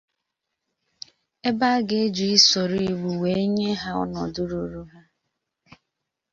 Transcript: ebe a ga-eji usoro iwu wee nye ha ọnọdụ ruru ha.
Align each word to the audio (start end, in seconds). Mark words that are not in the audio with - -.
ebe 1.49 1.65
a 1.75 1.77
ga-eji 1.87 2.25
usoro 2.37 2.75
iwu 2.91 3.09
wee 3.21 3.43
nye 3.55 3.69
ha 3.81 3.89
ọnọdụ 4.03 4.41
ruru 4.49 4.83
ha. 4.91 4.99